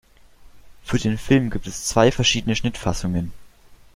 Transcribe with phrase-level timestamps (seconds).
[0.81, 3.31] Für den Film gibt es zwei verschiedene Schnittfassungen.